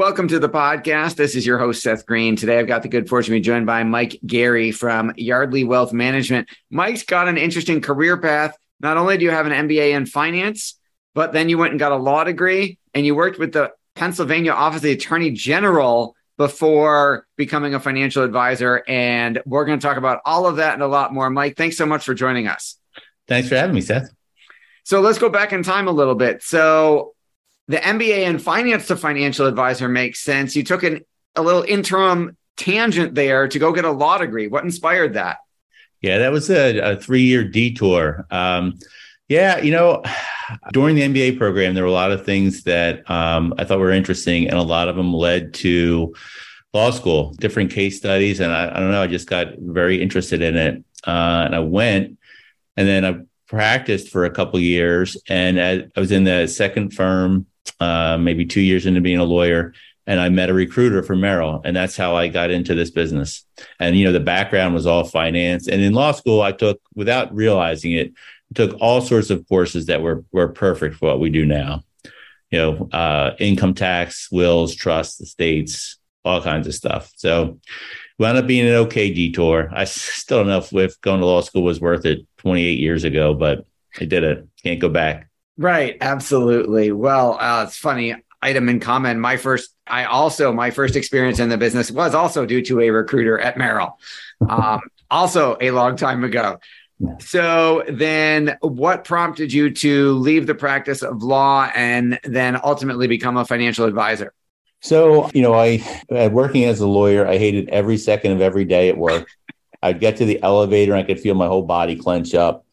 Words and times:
Welcome 0.00 0.28
to 0.28 0.38
the 0.38 0.48
podcast. 0.48 1.16
This 1.16 1.34
is 1.36 1.44
your 1.44 1.58
host, 1.58 1.82
Seth 1.82 2.06
Green. 2.06 2.34
Today, 2.34 2.58
I've 2.58 2.66
got 2.66 2.80
the 2.80 2.88
good 2.88 3.06
fortune 3.06 3.34
to 3.34 3.38
be 3.38 3.42
joined 3.42 3.66
by 3.66 3.84
Mike 3.84 4.18
Garry 4.24 4.72
from 4.72 5.12
Yardley 5.18 5.62
Wealth 5.62 5.92
Management. 5.92 6.48
Mike's 6.70 7.02
got 7.02 7.28
an 7.28 7.36
interesting 7.36 7.82
career 7.82 8.16
path. 8.16 8.56
Not 8.80 8.96
only 8.96 9.18
do 9.18 9.26
you 9.26 9.30
have 9.30 9.44
an 9.44 9.68
MBA 9.68 9.94
in 9.94 10.06
finance, 10.06 10.80
but 11.14 11.34
then 11.34 11.50
you 11.50 11.58
went 11.58 11.72
and 11.72 11.78
got 11.78 11.92
a 11.92 11.96
law 11.96 12.24
degree 12.24 12.78
and 12.94 13.04
you 13.04 13.14
worked 13.14 13.38
with 13.38 13.52
the 13.52 13.72
Pennsylvania 13.94 14.52
Office 14.52 14.78
of 14.78 14.84
the 14.84 14.92
Attorney 14.92 15.32
General 15.32 16.16
before 16.38 17.26
becoming 17.36 17.74
a 17.74 17.78
financial 17.78 18.24
advisor. 18.24 18.82
And 18.88 19.42
we're 19.44 19.66
going 19.66 19.78
to 19.78 19.86
talk 19.86 19.98
about 19.98 20.22
all 20.24 20.46
of 20.46 20.56
that 20.56 20.72
and 20.72 20.82
a 20.82 20.88
lot 20.88 21.12
more. 21.12 21.28
Mike, 21.28 21.58
thanks 21.58 21.76
so 21.76 21.84
much 21.84 22.06
for 22.06 22.14
joining 22.14 22.46
us. 22.46 22.78
Thanks 23.28 23.50
for 23.50 23.56
having 23.56 23.74
me, 23.74 23.82
Seth. 23.82 24.08
So 24.82 25.02
let's 25.02 25.18
go 25.18 25.28
back 25.28 25.52
in 25.52 25.62
time 25.62 25.88
a 25.88 25.92
little 25.92 26.14
bit. 26.14 26.42
So 26.42 27.12
the 27.70 27.76
MBA 27.76 28.26
in 28.26 28.40
finance 28.40 28.88
to 28.88 28.96
financial 28.96 29.46
advisor 29.46 29.88
makes 29.88 30.18
sense. 30.18 30.56
You 30.56 30.64
took 30.64 30.82
an, 30.82 31.04
a 31.36 31.42
little 31.42 31.62
interim 31.62 32.36
tangent 32.56 33.14
there 33.14 33.46
to 33.46 33.58
go 33.60 33.72
get 33.72 33.84
a 33.84 33.92
law 33.92 34.18
degree. 34.18 34.48
What 34.48 34.64
inspired 34.64 35.14
that? 35.14 35.38
Yeah, 36.00 36.18
that 36.18 36.32
was 36.32 36.50
a, 36.50 36.78
a 36.78 36.96
three 36.96 37.22
year 37.22 37.44
detour. 37.44 38.26
Um, 38.28 38.80
yeah, 39.28 39.60
you 39.60 39.70
know, 39.70 40.02
during 40.72 40.96
the 40.96 41.02
MBA 41.02 41.38
program, 41.38 41.74
there 41.74 41.84
were 41.84 41.90
a 41.90 41.92
lot 41.92 42.10
of 42.10 42.26
things 42.26 42.64
that 42.64 43.08
um, 43.08 43.54
I 43.56 43.62
thought 43.62 43.78
were 43.78 43.92
interesting, 43.92 44.48
and 44.48 44.58
a 44.58 44.62
lot 44.62 44.88
of 44.88 44.96
them 44.96 45.14
led 45.14 45.54
to 45.54 46.12
law 46.74 46.90
school, 46.90 47.34
different 47.34 47.70
case 47.70 47.96
studies. 47.96 48.40
And 48.40 48.50
I, 48.50 48.68
I 48.68 48.80
don't 48.80 48.90
know, 48.90 49.02
I 49.02 49.06
just 49.06 49.28
got 49.28 49.46
very 49.58 50.02
interested 50.02 50.42
in 50.42 50.56
it. 50.56 50.84
Uh, 51.06 51.44
and 51.46 51.54
I 51.54 51.60
went, 51.60 52.18
and 52.76 52.88
then 52.88 53.04
I 53.04 53.20
practiced 53.46 54.08
for 54.08 54.24
a 54.24 54.30
couple 54.30 54.58
years. 54.58 55.16
And 55.28 55.60
I 55.60 55.86
was 55.96 56.10
in 56.10 56.24
the 56.24 56.48
second 56.48 56.94
firm 56.94 57.46
uh, 57.80 58.16
maybe 58.18 58.46
two 58.46 58.60
years 58.60 58.86
into 58.86 59.00
being 59.00 59.18
a 59.18 59.24
lawyer, 59.24 59.72
and 60.06 60.18
I 60.18 60.28
met 60.28 60.50
a 60.50 60.54
recruiter 60.54 61.02
for 61.02 61.14
Merrill, 61.14 61.60
and 61.64 61.76
that's 61.76 61.96
how 61.96 62.16
I 62.16 62.28
got 62.28 62.50
into 62.50 62.74
this 62.74 62.90
business. 62.90 63.44
And 63.78 63.96
you 63.96 64.04
know, 64.04 64.12
the 64.12 64.20
background 64.20 64.74
was 64.74 64.86
all 64.86 65.04
finance, 65.04 65.68
and 65.68 65.80
in 65.80 65.92
law 65.92 66.12
school, 66.12 66.42
I 66.42 66.52
took 66.52 66.80
without 66.94 67.34
realizing 67.34 67.92
it, 67.92 68.12
took 68.54 68.76
all 68.80 69.00
sorts 69.00 69.30
of 69.30 69.46
courses 69.48 69.86
that 69.86 70.02
were 70.02 70.24
were 70.32 70.48
perfect 70.48 70.96
for 70.96 71.06
what 71.08 71.20
we 71.20 71.30
do 71.30 71.46
now. 71.46 71.82
You 72.50 72.58
know, 72.58 72.88
uh, 72.92 73.36
income 73.38 73.74
tax, 73.74 74.30
wills, 74.32 74.74
trusts, 74.74 75.20
estates, 75.20 75.98
all 76.24 76.42
kinds 76.42 76.66
of 76.66 76.74
stuff. 76.74 77.12
So 77.16 77.60
wound 78.18 78.38
up 78.38 78.46
being 78.46 78.66
an 78.66 78.74
okay 78.74 79.12
detour. 79.12 79.70
I 79.72 79.84
still 79.84 80.38
don't 80.38 80.48
know 80.48 80.58
if, 80.58 80.72
if 80.72 81.00
going 81.00 81.20
to 81.20 81.26
law 81.26 81.40
school 81.40 81.62
was 81.62 81.80
worth 81.80 82.04
it 82.04 82.26
28 82.38 82.78
years 82.78 83.04
ago, 83.04 83.34
but 83.34 83.64
I 83.98 84.04
did 84.04 84.24
it. 84.24 84.46
Can't 84.62 84.80
go 84.80 84.88
back. 84.88 85.29
Right. 85.60 85.98
Absolutely. 86.00 86.90
Well, 86.90 87.36
uh, 87.38 87.64
it's 87.68 87.76
funny 87.76 88.14
item 88.40 88.70
in 88.70 88.80
common. 88.80 89.20
My 89.20 89.36
first, 89.36 89.74
I 89.86 90.04
also, 90.04 90.54
my 90.54 90.70
first 90.70 90.96
experience 90.96 91.38
in 91.38 91.50
the 91.50 91.58
business 91.58 91.90
was 91.90 92.14
also 92.14 92.46
due 92.46 92.62
to 92.62 92.80
a 92.80 92.88
recruiter 92.88 93.38
at 93.38 93.58
Merrill, 93.58 93.98
um, 94.48 94.80
also 95.10 95.58
a 95.60 95.70
long 95.70 95.96
time 95.96 96.24
ago. 96.24 96.58
So 97.18 97.84
then 97.90 98.56
what 98.62 99.04
prompted 99.04 99.52
you 99.52 99.70
to 99.70 100.12
leave 100.12 100.46
the 100.46 100.54
practice 100.54 101.02
of 101.02 101.22
law 101.22 101.70
and 101.74 102.18
then 102.24 102.58
ultimately 102.64 103.06
become 103.06 103.36
a 103.36 103.44
financial 103.44 103.84
advisor? 103.84 104.32
So, 104.80 105.30
you 105.34 105.42
know, 105.42 105.52
I 105.52 105.84
working 106.28 106.64
as 106.64 106.80
a 106.80 106.86
lawyer, 106.86 107.26
I 107.26 107.36
hated 107.36 107.68
every 107.68 107.98
second 107.98 108.32
of 108.32 108.40
every 108.40 108.64
day 108.64 108.88
at 108.88 108.96
work. 108.96 109.28
I'd 109.82 110.00
get 110.00 110.16
to 110.18 110.24
the 110.24 110.42
elevator 110.42 110.92
and 110.92 111.02
I 111.02 111.04
could 111.04 111.20
feel 111.20 111.34
my 111.34 111.46
whole 111.46 111.64
body 111.64 111.96
clench 111.96 112.34
up. 112.34 112.64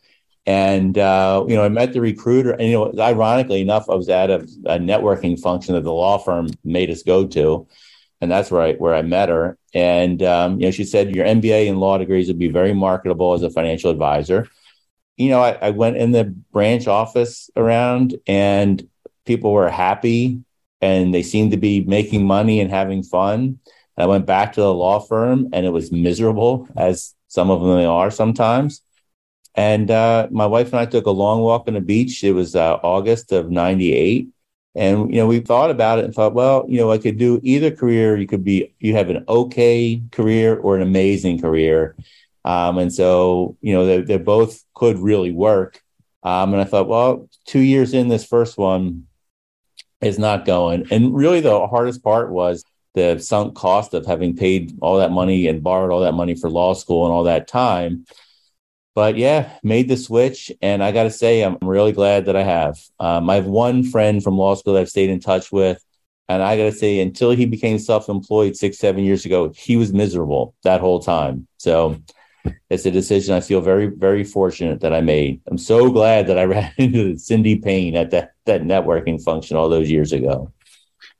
And 0.48 0.98
uh, 0.98 1.44
you 1.46 1.56
know, 1.56 1.66
I 1.66 1.70
met 1.70 1.92
the 1.92 2.00
recruiter, 2.00 2.52
and 2.52 2.64
you 2.64 2.72
know, 2.72 2.94
ironically 2.98 3.60
enough, 3.60 3.90
I 3.90 3.96
was 3.96 4.08
at 4.08 4.30
a, 4.30 4.36
a, 4.66 4.80
networking 4.80 5.38
function 5.38 5.76
that 5.76 5.84
the 5.84 5.92
law 5.92 6.18
firm 6.18 6.48
made 6.64 6.90
us 6.90 7.04
go 7.04 7.28
to, 7.28 7.68
and 8.22 8.32
that's 8.32 8.50
where 8.50 8.62
I 8.62 8.74
where 8.76 8.96
I 8.96 9.02
met 9.02 9.28
her. 9.28 9.58
And 9.74 10.24
um, 10.24 10.54
you 10.62 10.68
know, 10.68 10.72
she 10.72 10.86
said 10.86 11.14
your 11.14 11.26
MBA 11.26 11.70
and 11.70 11.82
law 11.82 11.98
degrees 11.98 12.30
would 12.30 12.40
be 12.40 12.48
very 12.48 12.74
marketable 12.74 13.34
as 13.34 13.44
a 13.44 13.50
financial 13.50 13.92
advisor. 13.92 14.48
You 15.18 15.32
know, 15.32 15.42
I, 15.42 15.52
I 15.62 15.70
went 15.72 15.98
in 15.98 16.14
the 16.14 16.24
branch 16.24 16.88
office 16.88 17.50
around, 17.58 18.16
and 18.26 18.88
people 19.26 19.52
were 19.52 19.70
happy, 19.70 20.44
and 20.80 21.14
they 21.14 21.24
seemed 21.24 21.52
to 21.52 21.58
be 21.58 21.82
making 21.82 22.26
money 22.26 22.62
and 22.62 22.72
having 22.72 23.04
fun. 23.04 23.60
And 23.98 24.04
I 24.04 24.06
went 24.06 24.26
back 24.26 24.54
to 24.54 24.62
the 24.62 24.74
law 24.74 25.02
firm, 25.02 25.50
and 25.52 25.66
it 25.66 25.72
was 25.72 25.92
miserable, 25.92 26.70
as 26.78 27.16
some 27.28 27.50
of 27.50 27.60
them 27.60 27.86
are 27.86 28.12
sometimes 28.12 28.82
and 29.58 29.90
uh, 29.90 30.28
my 30.30 30.46
wife 30.46 30.68
and 30.68 30.80
I 30.80 30.86
took 30.86 31.08
a 31.08 31.12
long 31.12 31.42
walk 31.42 31.68
on 31.68 31.74
the 31.74 31.82
beach. 31.82 32.24
It 32.24 32.34
was 32.34 32.56
uh, 32.56 32.76
August 32.84 33.32
of 33.32 33.50
98. 33.50 34.30
And, 34.76 35.10
you 35.10 35.16
know, 35.16 35.26
we 35.26 35.40
thought 35.40 35.72
about 35.72 35.98
it 35.98 36.06
and 36.06 36.14
thought, 36.14 36.36
well, 36.36 36.64
you 36.70 36.78
know, 36.78 36.92
I 36.92 37.00
could 37.00 37.18
do 37.18 37.40
either 37.42 37.72
career. 37.72 38.16
You 38.16 38.28
could 38.28 38.44
be, 38.44 38.76
you 38.80 38.94
have 38.94 39.10
an 39.10 39.26
okay 39.28 40.04
career 40.12 40.56
or 40.56 40.76
an 40.76 40.84
amazing 40.84 41.42
career. 41.42 41.96
Um, 42.46 42.78
and 42.78 42.94
so, 42.94 43.58
you 43.60 43.74
know, 43.74 43.88
they, 43.88 44.02
they 44.02 44.18
both 44.20 44.64
could 44.76 45.00
really 45.00 45.32
work. 45.32 45.82
Um, 46.22 46.54
and 46.54 46.62
I 46.62 46.66
thought, 46.66 46.88
well, 46.88 47.28
two 47.48 47.62
years 47.62 47.96
in, 47.96 48.10
this 48.10 48.26
first 48.26 48.60
one 48.60 49.08
is 50.02 50.20
not 50.20 50.46
going. 50.46 50.86
And 50.92 51.16
really, 51.16 51.42
the 51.42 51.66
hardest 51.66 52.04
part 52.04 52.30
was 52.30 52.64
the 52.94 53.18
sunk 53.18 53.56
cost 53.56 53.96
of 53.96 54.06
having 54.06 54.36
paid 54.36 54.78
all 54.82 55.00
that 55.00 55.12
money 55.12 55.48
and 55.48 55.64
borrowed 55.64 55.92
all 55.92 56.02
that 56.02 56.14
money 56.14 56.36
for 56.36 56.52
law 56.52 56.76
school 56.76 57.06
and 57.06 57.14
all 57.14 57.24
that 57.24 57.48
time 57.48 58.06
but 58.98 59.16
yeah, 59.16 59.52
made 59.62 59.88
the 59.88 59.96
switch, 59.96 60.52
and 60.60 60.84
I 60.84 60.92
got 60.92 61.04
to 61.04 61.12
say, 61.12 61.44
I'm 61.44 61.60
really 61.62 61.92
glad 61.92 62.26
that 62.26 62.36
I 62.36 62.42
have. 62.42 62.80
Um, 63.00 63.30
I 63.30 63.36
have 63.36 63.46
one 63.46 63.84
friend 63.84 64.24
from 64.24 64.40
law 64.40 64.56
school 64.56 64.74
that 64.74 64.80
I've 64.80 64.90
stayed 64.90 65.12
in 65.12 65.20
touch 65.20 65.52
with, 65.52 65.86
and 66.28 66.42
I 66.42 66.58
got 66.58 66.64
to 66.64 66.72
say, 66.72 67.00
until 67.00 67.30
he 67.30 67.46
became 67.46 67.78
self-employed 67.78 68.58
six, 68.58 68.80
seven 68.80 69.04
years 69.04 69.24
ago, 69.24 69.54
he 69.56 69.78
was 69.78 69.94
miserable 69.94 70.56
that 70.64 70.82
whole 70.82 71.00
time. 71.00 71.48
So 71.58 72.02
it's 72.72 72.88
a 72.88 72.92
decision 72.92 73.36
I 73.36 73.42
feel 73.42 73.62
very, 73.62 73.86
very 73.86 74.24
fortunate 74.24 74.80
that 74.80 74.96
I 74.96 75.02
made. 75.02 75.42
I'm 75.46 75.60
so 75.60 75.92
glad 75.92 76.26
that 76.26 76.40
I 76.40 76.46
ran 76.56 76.74
into 76.80 77.20
Cindy 77.20 77.60
Payne 77.60 77.96
at 77.96 78.10
that 78.10 78.32
that 78.46 78.64
networking 78.64 79.24
function 79.24 79.58
all 79.58 79.70
those 79.70 79.92
years 79.92 80.12
ago. 80.12 80.52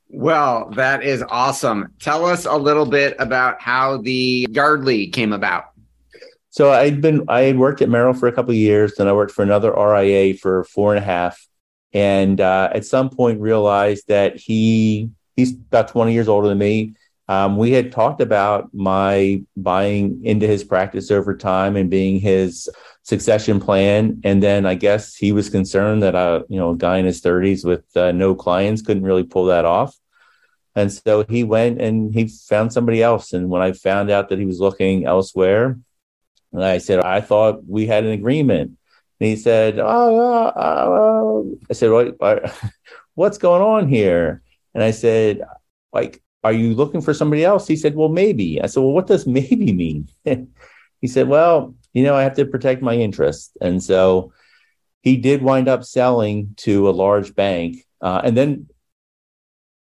Well, 0.10 0.72
that 0.72 1.04
is 1.04 1.24
awesome. 1.30 1.94
Tell 2.00 2.26
us 2.26 2.46
a 2.48 2.58
little 2.58 2.88
bit 2.88 3.16
about 3.20 3.62
how 3.62 3.98
the 3.98 4.48
Yardley 4.50 5.10
came 5.10 5.32
about. 5.32 5.77
So 6.58 6.72
I'd 6.72 7.02
been 7.02 7.24
I 7.28 7.42
had 7.42 7.60
worked 7.60 7.84
at 7.84 7.90
Merrill 7.90 8.16
for 8.16 8.26
a 8.26 8.32
couple 8.32 8.50
of 8.50 8.58
years, 8.58 8.96
then 8.96 9.08
I 9.08 9.14
worked 9.14 9.32
for 9.32 9.44
another 9.44 9.72
RIA 9.72 10.34
for 10.34 10.64
four 10.64 10.96
and 10.96 10.98
a 10.98 11.06
half, 11.06 11.48
and 11.94 12.42
uh, 12.42 12.72
at 12.74 12.84
some 12.84 13.12
point 13.12 13.40
realized 13.40 14.08
that 14.08 14.38
he 14.38 15.12
he's 15.36 15.54
about 15.54 15.90
twenty 15.90 16.14
years 16.14 16.28
older 16.28 16.48
than 16.48 16.58
me. 16.58 16.96
Um, 17.28 17.58
we 17.58 17.74
had 17.74 17.92
talked 17.92 18.22
about 18.22 18.74
my 18.74 19.44
buying 19.56 20.26
into 20.26 20.48
his 20.48 20.64
practice 20.64 21.12
over 21.12 21.38
time 21.38 21.76
and 21.76 21.92
being 21.92 22.20
his 22.20 22.68
succession 23.04 23.60
plan, 23.60 24.22
and 24.24 24.42
then 24.42 24.66
I 24.66 24.74
guess 24.74 25.16
he 25.16 25.32
was 25.32 25.52
concerned 25.52 26.02
that 26.02 26.16
a 26.16 26.44
you 26.50 26.58
know 26.58 26.72
a 26.72 26.76
guy 26.76 26.98
in 26.98 27.06
his 27.06 27.20
thirties 27.20 27.66
with 27.66 27.86
uh, 27.96 28.12
no 28.14 28.34
clients 28.34 28.82
couldn't 28.82 29.04
really 29.04 29.26
pull 29.26 29.46
that 29.46 29.66
off. 29.66 29.96
And 30.76 30.92
so 30.92 31.24
he 31.30 31.44
went 31.44 31.80
and 31.80 32.12
he 32.16 32.28
found 32.28 32.74
somebody 32.74 33.04
else. 33.04 33.34
And 33.34 33.48
when 33.50 33.62
I 33.62 33.74
found 33.74 34.10
out 34.10 34.30
that 34.30 34.40
he 34.40 34.46
was 34.46 34.60
looking 34.60 35.06
elsewhere, 35.06 35.78
and 36.58 36.66
I 36.66 36.80
said, 36.80 37.00
I 37.00 37.22
thought 37.22 37.68
we 37.68 37.86
had 37.86 38.04
an 38.04 38.12
agreement. 38.12 38.78
And 39.20 39.30
he 39.30 39.36
said, 39.36 39.80
Oh, 39.80 40.20
uh, 40.20 40.52
uh, 40.56 41.56
I 41.70 41.74
said, 41.74 41.92
what, 41.92 42.56
what's 43.14 43.38
going 43.38 43.62
on 43.62 43.88
here? 43.88 44.42
And 44.74 44.84
I 44.84 44.92
said, 44.92 45.42
like, 45.94 46.22
are 46.44 46.54
you 46.54 46.74
looking 46.74 47.02
for 47.02 47.14
somebody 47.14 47.44
else? 47.44 47.68
He 47.68 47.76
said, 47.76 47.96
well, 47.96 48.10
maybe. 48.10 48.62
I 48.62 48.68
said, 48.68 48.82
well, 48.82 48.92
what 48.92 49.08
does 49.08 49.28
maybe 49.40 49.72
mean? 49.72 50.10
he 50.26 51.08
said, 51.08 51.28
well, 51.28 51.76
you 51.94 52.04
know, 52.04 52.16
I 52.16 52.24
have 52.24 52.36
to 52.36 52.46
protect 52.46 52.82
my 52.82 52.96
interests. 52.96 53.56
And 53.62 53.84
so 53.84 54.34
he 55.02 55.18
did 55.18 55.42
wind 55.42 55.68
up 55.68 55.84
selling 55.84 56.54
to 56.58 56.90
a 56.90 56.92
large 56.92 57.36
bank 57.36 57.78
uh, 58.02 58.22
and 58.24 58.36
then 58.36 58.68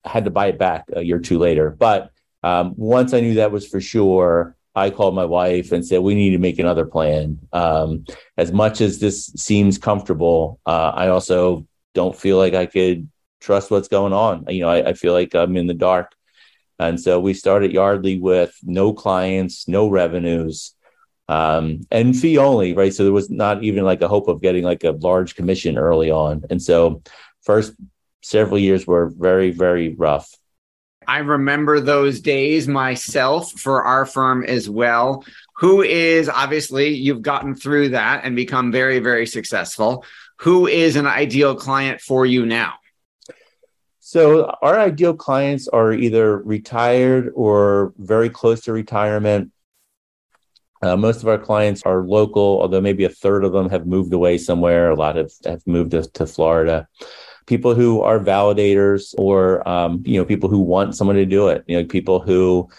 had 0.05 0.25
to 0.25 0.31
buy 0.31 0.47
it 0.47 0.57
back 0.57 0.85
a 0.91 1.01
year 1.01 1.17
or 1.17 1.21
two 1.21 1.39
later. 1.39 1.69
But 1.69 2.11
um, 2.43 2.73
once 2.75 3.13
I 3.13 3.21
knew 3.21 3.35
that 3.35 3.51
was 3.51 3.67
for 3.67 3.79
sure, 3.79 4.55
I 4.75 4.89
called 4.89 5.15
my 5.15 5.25
wife 5.25 5.71
and 5.71 5.85
said, 5.85 6.01
we 6.01 6.15
need 6.15 6.31
to 6.31 6.39
make 6.39 6.59
another 6.59 6.85
plan. 6.85 7.39
Um, 7.51 8.05
as 8.37 8.51
much 8.51 8.81
as 8.81 8.99
this 8.99 9.27
seems 9.35 9.77
comfortable, 9.77 10.59
uh, 10.65 10.91
I 10.95 11.09
also 11.09 11.67
don't 11.93 12.15
feel 12.15 12.37
like 12.37 12.55
I 12.55 12.65
could 12.65 13.09
trust 13.39 13.69
what's 13.69 13.87
going 13.87 14.13
on. 14.13 14.45
You 14.47 14.61
know, 14.61 14.69
I, 14.69 14.89
I 14.89 14.93
feel 14.93 15.13
like 15.13 15.35
I'm 15.35 15.57
in 15.57 15.67
the 15.67 15.73
dark. 15.73 16.11
And 16.79 16.99
so 16.99 17.19
we 17.19 17.33
started 17.33 17.71
Yardley 17.71 18.19
with 18.19 18.57
no 18.63 18.93
clients, 18.93 19.67
no 19.67 19.89
revenues, 19.89 20.73
um, 21.29 21.81
and 21.91 22.17
fee 22.17 22.37
only, 22.37 22.73
right? 22.73 22.93
So 22.93 23.03
there 23.03 23.13
was 23.13 23.29
not 23.29 23.63
even 23.63 23.85
like 23.85 24.01
a 24.01 24.07
hope 24.07 24.27
of 24.27 24.41
getting 24.41 24.63
like 24.63 24.83
a 24.83 24.91
large 24.91 25.35
commission 25.35 25.77
early 25.77 26.09
on. 26.09 26.43
And 26.49 26.61
so 26.61 27.03
first 27.43 27.73
several 28.21 28.57
years 28.57 28.87
were 28.87 29.11
very, 29.15 29.51
very 29.51 29.93
rough. 29.93 30.33
I 31.07 31.19
remember 31.19 31.79
those 31.79 32.21
days 32.21 32.67
myself 32.67 33.51
for 33.51 33.83
our 33.83 34.05
firm 34.05 34.44
as 34.44 34.69
well. 34.69 35.23
Who 35.57 35.81
is 35.81 36.29
obviously 36.29 36.89
you've 36.89 37.21
gotten 37.21 37.55
through 37.55 37.89
that 37.89 38.23
and 38.23 38.35
become 38.35 38.71
very, 38.71 39.00
very 39.00 39.25
successful. 39.25 40.05
Who 40.38 40.67
is 40.67 40.95
an 40.95 41.07
ideal 41.07 41.55
client 41.55 42.01
for 42.01 42.25
you 42.25 42.45
now? 42.45 42.73
So, 44.00 44.53
our 44.61 44.79
ideal 44.79 45.15
clients 45.15 45.67
are 45.67 45.94
either 45.94 46.38
retired 46.38 47.31
or 47.35 47.94
very 47.97 48.29
close 48.29 48.61
to 48.65 48.73
retirement. 48.73 49.51
Uh, 50.81 50.97
most 50.97 51.21
of 51.21 51.29
our 51.29 51.38
clients 51.38 51.81
are 51.83 52.03
local, 52.03 52.59
although 52.61 52.81
maybe 52.81 53.06
a 53.06 53.09
third 53.09 53.45
of 53.45 53.53
them 53.53 53.69
have 53.69 53.88
moved 53.88 54.11
away 54.11 54.38
somewhere. 54.38 54.91
A 54.91 54.95
lot 54.95 55.15
have, 55.15 55.31
have 55.45 55.65
moved 55.65 55.91
to, 55.91 56.01
to 56.01 56.27
Florida. 56.27 56.88
People 57.45 57.75
who 57.75 58.01
are 58.01 58.19
validators 58.19 59.13
or, 59.18 59.68
um, 59.68 60.04
you 60.06 60.19
know, 60.19 60.25
people 60.25 60.50
who 60.50 60.60
want 60.60 60.95
someone 60.95 61.18
to 61.18 61.25
do 61.25 61.50
it. 61.50 61.63
You 61.68 61.78
know, 61.78 61.86
people 61.86 62.19
who, 62.19 62.69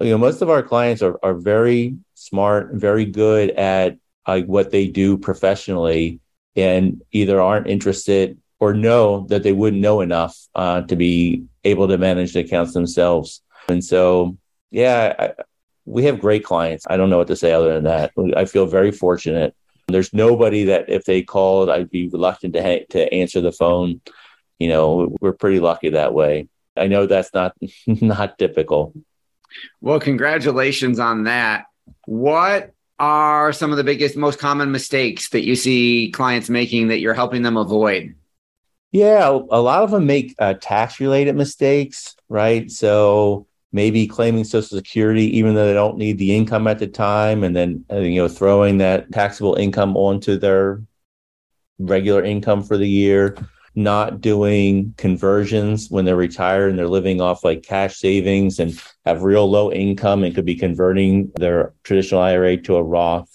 you 0.00 0.10
know, 0.10 0.18
most 0.18 0.42
of 0.42 0.50
our 0.50 0.62
clients 0.62 1.02
are, 1.02 1.18
are 1.22 1.34
very 1.34 1.96
smart, 2.14 2.70
very 2.72 3.04
good 3.04 3.50
at 3.50 3.98
uh, 4.26 4.40
what 4.42 4.70
they 4.70 4.86
do 4.86 5.18
professionally 5.18 6.20
and 6.54 7.02
either 7.12 7.40
aren't 7.40 7.66
interested 7.66 8.38
or 8.60 8.74
know 8.74 9.26
that 9.28 9.42
they 9.42 9.52
wouldn't 9.52 9.82
know 9.82 10.00
enough 10.00 10.38
uh, 10.54 10.82
to 10.82 10.94
be 10.94 11.44
able 11.64 11.88
to 11.88 11.98
manage 11.98 12.32
the 12.32 12.40
accounts 12.40 12.72
themselves. 12.72 13.42
And 13.68 13.84
so, 13.84 14.36
yeah, 14.70 15.14
I, 15.18 15.42
we 15.84 16.04
have 16.04 16.20
great 16.20 16.44
clients. 16.44 16.86
I 16.88 16.96
don't 16.96 17.10
know 17.10 17.18
what 17.18 17.26
to 17.28 17.36
say 17.36 17.52
other 17.52 17.74
than 17.74 17.84
that. 17.84 18.12
I 18.36 18.44
feel 18.44 18.66
very 18.66 18.92
fortunate. 18.92 19.54
There's 19.88 20.12
nobody 20.12 20.64
that 20.64 20.88
if 20.88 21.04
they 21.04 21.22
called, 21.22 21.68
I'd 21.68 21.90
be 21.90 22.08
reluctant 22.08 22.54
to 22.54 22.62
ha- 22.62 22.86
to 22.90 23.12
answer 23.12 23.40
the 23.40 23.52
phone. 23.52 24.00
You 24.58 24.68
know, 24.68 25.16
we're 25.20 25.32
pretty 25.32 25.60
lucky 25.60 25.90
that 25.90 26.14
way. 26.14 26.48
I 26.76 26.86
know 26.86 27.06
that's 27.06 27.34
not 27.34 27.56
not 27.86 28.38
typical. 28.38 28.94
Well, 29.80 30.00
congratulations 30.00 30.98
on 30.98 31.24
that. 31.24 31.66
What 32.06 32.72
are 32.98 33.52
some 33.52 33.70
of 33.70 33.76
the 33.76 33.84
biggest, 33.84 34.16
most 34.16 34.38
common 34.38 34.70
mistakes 34.70 35.30
that 35.30 35.44
you 35.44 35.56
see 35.56 36.10
clients 36.12 36.48
making 36.48 36.88
that 36.88 37.00
you're 37.00 37.14
helping 37.14 37.42
them 37.42 37.56
avoid? 37.56 38.14
Yeah, 38.92 39.26
a 39.28 39.60
lot 39.60 39.82
of 39.82 39.90
them 39.90 40.06
make 40.06 40.34
uh, 40.38 40.54
tax 40.54 41.00
related 41.00 41.34
mistakes, 41.34 42.14
right? 42.28 42.70
So 42.70 43.46
maybe 43.72 44.06
claiming 44.06 44.44
Social 44.44 44.76
Security 44.76 45.36
even 45.38 45.54
though 45.54 45.66
they 45.66 45.74
don't 45.74 45.98
need 45.98 46.18
the 46.18 46.34
income 46.34 46.66
at 46.66 46.78
the 46.78 46.86
time, 46.86 47.44
and 47.44 47.56
then 47.56 47.84
uh, 47.90 47.98
you 47.98 48.22
know 48.22 48.28
throwing 48.28 48.78
that 48.78 49.10
taxable 49.12 49.54
income 49.54 49.96
onto 49.96 50.38
their 50.38 50.82
regular 51.78 52.24
income 52.24 52.62
for 52.62 52.76
the 52.76 52.88
year. 52.88 53.36
Not 53.74 54.20
doing 54.20 54.92
conversions 54.98 55.90
when 55.90 56.04
they're 56.04 56.14
retired 56.14 56.68
and 56.68 56.78
they're 56.78 56.88
living 56.88 57.22
off 57.22 57.42
like 57.42 57.62
cash 57.62 57.96
savings 57.96 58.58
and 58.58 58.78
have 59.06 59.22
real 59.22 59.50
low 59.50 59.72
income 59.72 60.24
and 60.24 60.34
could 60.34 60.44
be 60.44 60.56
converting 60.56 61.32
their 61.36 61.72
traditional 61.82 62.20
IRA 62.20 62.58
to 62.58 62.76
a 62.76 62.82
Roth 62.82 63.32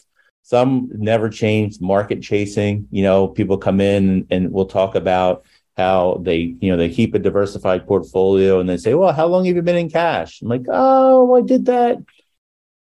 some 0.48 0.90
never 0.94 1.28
change 1.28 1.82
market 1.82 2.22
chasing. 2.22 2.88
You 2.90 3.04
know, 3.04 3.28
people 3.28 3.58
come 3.58 3.82
in 3.82 4.26
and 4.32 4.50
we'll 4.54 4.68
talk 4.68 4.96
about 4.96 5.44
how 5.78 6.20
they, 6.24 6.56
you 6.60 6.72
know, 6.72 6.78
they 6.78 6.90
keep 6.90 7.14
a 7.14 7.20
diversified 7.20 7.86
portfolio 7.86 8.60
and 8.60 8.68
they 8.68 8.78
say, 8.78 8.94
well, 8.96 9.14
how 9.14 9.28
long 9.28 9.46
have 9.46 9.56
you 9.56 9.62
been 9.62 9.78
in 9.78 9.90
cash? 9.90 10.42
I'm 10.42 10.48
like, 10.48 10.66
oh, 10.70 11.36
I 11.36 11.42
did 11.42 11.66
that, 11.68 11.98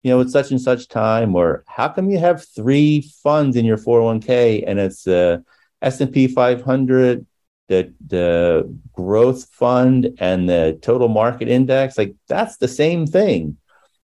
you 0.03 0.11
know, 0.11 0.19
at 0.21 0.29
such 0.29 0.51
and 0.51 0.59
such 0.59 0.87
time. 0.87 1.35
Or 1.35 1.63
how 1.67 1.89
come 1.89 2.09
you 2.09 2.17
have 2.17 2.45
three 2.45 3.09
funds 3.23 3.55
in 3.55 3.65
your 3.65 3.77
401k 3.77 4.63
and 4.65 4.79
it's 4.79 5.03
the 5.03 5.45
S&P 5.81 6.27
500, 6.27 7.25
the, 7.67 7.93
the 8.07 8.77
growth 8.93 9.47
fund 9.53 10.15
and 10.19 10.49
the 10.49 10.79
total 10.81 11.07
market 11.07 11.47
index? 11.47 11.97
Like 11.97 12.15
that's 12.27 12.57
the 12.57 12.67
same 12.67 13.05
thing 13.05 13.57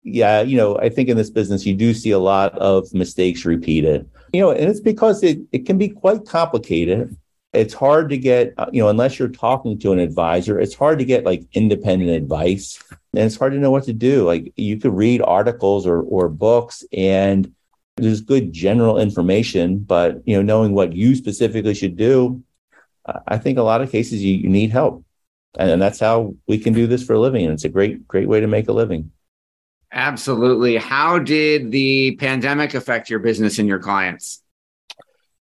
yeah, 0.06 0.42
you 0.42 0.56
know, 0.56 0.78
I 0.78 0.90
think 0.90 1.10
in 1.10 1.18
this 1.18 1.32
business, 1.32 1.66
you 1.66 1.74
do 1.74 1.94
see 1.94 2.12
a 2.12 2.20
lot 2.20 2.56
of 2.60 2.94
mistakes 2.94 3.44
repeated, 3.44 4.08
you 4.32 4.40
know, 4.40 4.52
and 4.52 4.70
it's 4.70 4.80
because 4.80 5.24
it, 5.24 5.40
it 5.52 5.66
can 5.66 5.80
be 5.80 5.90
quite 5.90 6.28
complicated. 6.28 7.18
It's 7.56 7.74
hard 7.74 8.10
to 8.10 8.18
get, 8.18 8.54
uh, 8.58 8.68
you 8.72 8.82
know, 8.82 8.90
unless 8.90 9.18
you're 9.18 9.30
talking 9.30 9.80
to 9.80 9.92
an 9.94 10.00
advisor, 10.00 10.60
it's 10.60 10.76
hard 10.76 11.00
to 11.00 11.06
get 11.06 11.24
like 11.24 11.44
independent 11.54 12.12
advice 12.12 12.82
and 12.92 13.24
it's 13.24 13.38
hard 13.38 13.54
to 13.54 13.60
know 13.60 13.72
what 13.72 13.86
to 13.86 13.94
do. 13.94 14.26
Like 14.26 14.54
you 14.56 14.78
could 14.78 14.94
read 14.94 15.22
articles 15.22 15.88
or, 15.88 16.02
or 16.02 16.30
books 16.30 16.84
and 16.92 17.54
there's 17.98 18.22
good 18.22 18.52
general 18.52 19.00
information, 19.00 19.80
but, 19.80 20.22
you 20.28 20.36
know, 20.36 20.42
knowing 20.42 20.74
what 20.74 20.94
you 20.94 21.16
specifically 21.16 21.74
should 21.74 21.96
do, 21.96 22.44
I 23.28 23.38
think 23.38 23.58
a 23.58 23.64
lot 23.64 23.82
of 23.82 23.92
cases 23.92 24.22
you, 24.22 24.36
you 24.36 24.50
need 24.50 24.72
help. 24.72 25.06
And, 25.58 25.72
and 25.72 25.82
that's 25.82 26.00
how 26.00 26.36
we 26.48 26.58
can 26.58 26.74
do 26.74 26.88
this 26.88 27.04
for 27.04 27.14
a 27.14 27.20
living. 27.20 27.46
And 27.46 27.54
it's 27.54 27.64
a 27.64 27.70
great, 27.70 28.08
great 28.08 28.28
way 28.28 28.42
to 28.42 28.48
make 28.48 28.68
a 28.68 28.74
living. 28.74 29.12
Absolutely. 29.92 30.76
How 30.76 31.20
did 31.20 31.72
the 31.72 32.18
pandemic 32.18 32.74
affect 32.74 33.10
your 33.10 33.20
business 33.20 33.60
and 33.60 33.68
your 33.68 33.80
clients? 33.80 34.42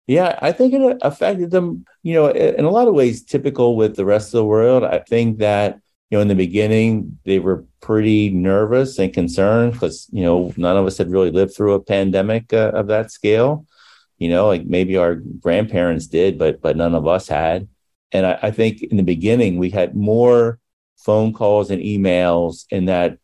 Yeah, 0.06 0.38
I 0.42 0.52
think 0.52 0.74
it 0.74 0.98
affected 1.00 1.50
them, 1.50 1.86
you 2.02 2.14
know, 2.14 2.28
in 2.28 2.64
a 2.64 2.70
lot 2.70 2.88
of 2.88 2.94
ways, 2.94 3.24
typical 3.24 3.74
with 3.74 3.96
the 3.96 4.04
rest 4.04 4.28
of 4.28 4.38
the 4.38 4.44
world. 4.44 4.84
I 4.84 4.98
think 4.98 5.38
that, 5.38 5.80
you 6.10 6.18
know, 6.18 6.22
in 6.22 6.28
the 6.28 6.34
beginning, 6.34 7.18
they 7.24 7.38
were 7.38 7.64
pretty 7.80 8.28
nervous 8.28 8.98
and 8.98 9.14
concerned 9.14 9.72
because, 9.72 10.06
you 10.12 10.22
know, 10.22 10.52
none 10.58 10.76
of 10.76 10.86
us 10.86 10.98
had 10.98 11.10
really 11.10 11.30
lived 11.30 11.56
through 11.56 11.72
a 11.72 11.80
pandemic 11.80 12.52
uh, 12.52 12.72
of 12.74 12.88
that 12.88 13.10
scale. 13.10 13.66
You 14.18 14.28
know, 14.28 14.46
like 14.46 14.66
maybe 14.66 14.96
our 14.96 15.14
grandparents 15.16 16.06
did, 16.06 16.38
but 16.38 16.60
but 16.60 16.76
none 16.76 16.94
of 16.94 17.06
us 17.06 17.26
had. 17.26 17.66
And 18.12 18.26
I, 18.26 18.38
I 18.42 18.50
think 18.50 18.82
in 18.82 18.96
the 18.96 19.02
beginning, 19.02 19.58
we 19.58 19.70
had 19.70 19.96
more 19.96 20.58
phone 20.98 21.32
calls 21.32 21.70
and 21.70 21.82
emails 21.82 22.66
in 22.70 22.84
that 22.86 23.18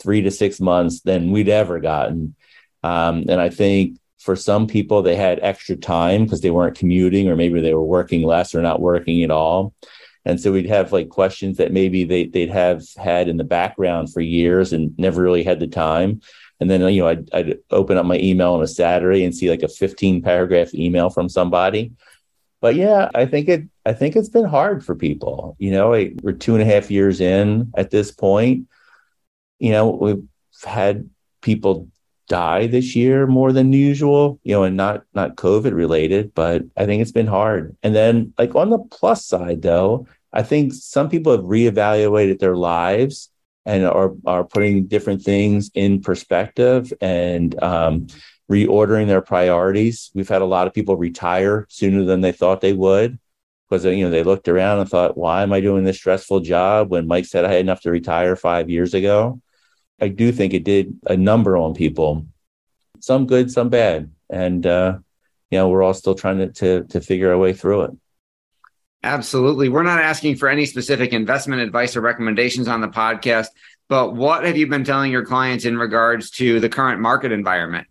three 0.00 0.22
to 0.22 0.30
six 0.30 0.60
months 0.60 1.00
than 1.00 1.32
we'd 1.32 1.48
ever 1.48 1.80
gotten. 1.80 2.34
Um, 2.82 3.24
and 3.28 3.40
I 3.40 3.48
think 3.48 3.98
for 4.18 4.36
some 4.36 4.66
people, 4.66 5.02
they 5.02 5.16
had 5.16 5.40
extra 5.42 5.76
time 5.76 6.24
because 6.24 6.40
they 6.40 6.50
weren't 6.50 6.78
commuting 6.78 7.28
or 7.28 7.36
maybe 7.36 7.60
they 7.60 7.74
were 7.74 7.84
working 7.84 8.22
less 8.22 8.54
or 8.54 8.62
not 8.62 8.80
working 8.80 9.22
at 9.22 9.30
all. 9.30 9.74
And 10.24 10.40
so 10.40 10.52
we'd 10.52 10.68
have 10.68 10.92
like 10.92 11.08
questions 11.08 11.56
that 11.56 11.72
maybe 11.72 12.04
they, 12.04 12.26
they'd 12.26 12.50
have 12.50 12.82
had 12.96 13.28
in 13.28 13.36
the 13.36 13.44
background 13.44 14.12
for 14.12 14.20
years 14.20 14.72
and 14.72 14.96
never 14.98 15.22
really 15.22 15.42
had 15.42 15.60
the 15.60 15.66
time. 15.66 16.20
And 16.60 16.68
then, 16.68 16.80
you 16.92 17.02
know, 17.02 17.08
I'd, 17.08 17.32
I'd 17.32 17.58
open 17.70 17.96
up 17.96 18.04
my 18.04 18.18
email 18.18 18.54
on 18.54 18.62
a 18.62 18.66
Saturday 18.66 19.24
and 19.24 19.34
see 19.34 19.48
like 19.48 19.62
a 19.62 19.68
15 19.68 20.22
paragraph 20.22 20.74
email 20.74 21.08
from 21.08 21.28
somebody. 21.28 21.92
But 22.60 22.74
yeah, 22.74 23.08
I 23.14 23.26
think 23.26 23.48
it, 23.48 23.68
I 23.86 23.92
think 23.92 24.16
it's 24.16 24.28
been 24.28 24.44
hard 24.44 24.84
for 24.84 24.96
people. 24.96 25.56
You 25.60 25.70
know, 25.70 25.90
we're 25.90 26.32
two 26.32 26.54
and 26.54 26.62
a 26.62 26.66
half 26.66 26.90
years 26.90 27.20
in 27.20 27.72
at 27.76 27.90
this 27.90 28.10
point 28.10 28.66
you 29.58 29.72
know, 29.72 29.90
we've 29.90 30.24
had 30.64 31.08
people 31.42 31.88
die 32.28 32.66
this 32.66 32.94
year 32.94 33.26
more 33.26 33.52
than 33.52 33.72
usual, 33.72 34.38
you 34.44 34.54
know, 34.54 34.62
and 34.64 34.76
not 34.76 35.04
not 35.14 35.36
COVID 35.36 35.72
related, 35.72 36.34
but 36.34 36.62
I 36.76 36.86
think 36.86 37.02
it's 37.02 37.12
been 37.12 37.26
hard. 37.26 37.76
And 37.82 37.94
then 37.94 38.34
like 38.38 38.54
on 38.54 38.70
the 38.70 38.78
plus 38.78 39.24
side 39.24 39.62
though, 39.62 40.06
I 40.32 40.42
think 40.42 40.74
some 40.74 41.08
people 41.08 41.32
have 41.32 41.44
reevaluated 41.44 42.38
their 42.38 42.56
lives 42.56 43.30
and 43.66 43.84
are 43.84 44.14
are 44.26 44.44
putting 44.44 44.86
different 44.86 45.22
things 45.22 45.70
in 45.74 46.00
perspective 46.00 46.92
and 47.00 47.60
um, 47.62 48.06
reordering 48.50 49.06
their 49.08 49.22
priorities. 49.22 50.10
We've 50.14 50.28
had 50.28 50.42
a 50.42 50.46
lot 50.46 50.66
of 50.66 50.74
people 50.74 50.96
retire 50.96 51.66
sooner 51.68 52.04
than 52.04 52.20
they 52.20 52.32
thought 52.32 52.60
they 52.60 52.72
would 52.72 53.18
because 53.68 53.84
you 53.84 54.04
know 54.04 54.10
they 54.10 54.22
looked 54.22 54.48
around 54.48 54.80
and 54.80 54.88
thought, 54.88 55.16
"Why 55.16 55.42
am 55.42 55.52
I 55.52 55.60
doing 55.60 55.84
this 55.84 55.96
stressful 55.96 56.40
job?" 56.40 56.90
When 56.90 57.06
Mike 57.06 57.26
said 57.26 57.44
I 57.44 57.52
had 57.52 57.60
enough 57.60 57.82
to 57.82 57.90
retire 57.90 58.36
five 58.36 58.70
years 58.70 58.94
ago, 58.94 59.40
I 60.00 60.08
do 60.08 60.32
think 60.32 60.54
it 60.54 60.64
did 60.64 60.98
a 61.06 61.16
number 61.16 61.56
on 61.56 61.74
people, 61.74 62.26
some 63.00 63.26
good, 63.26 63.50
some 63.50 63.68
bad, 63.68 64.10
and 64.30 64.64
uh, 64.66 64.98
you 65.50 65.58
know 65.58 65.68
we're 65.68 65.82
all 65.82 65.94
still 65.94 66.14
trying 66.14 66.38
to, 66.38 66.52
to 66.52 66.84
to 66.84 67.00
figure 67.00 67.30
our 67.30 67.38
way 67.38 67.52
through 67.52 67.82
it. 67.82 67.90
Absolutely. 69.02 69.68
We're 69.68 69.84
not 69.84 70.00
asking 70.00 70.36
for 70.36 70.48
any 70.48 70.66
specific 70.66 71.12
investment 71.12 71.62
advice 71.62 71.96
or 71.96 72.00
recommendations 72.00 72.66
on 72.66 72.80
the 72.80 72.88
podcast, 72.88 73.48
but 73.88 74.14
what 74.14 74.44
have 74.44 74.56
you 74.56 74.66
been 74.66 74.84
telling 74.84 75.12
your 75.12 75.24
clients 75.24 75.64
in 75.64 75.78
regards 75.78 76.30
to 76.32 76.58
the 76.58 76.68
current 76.68 77.00
market 77.00 77.30
environment? 77.30 77.86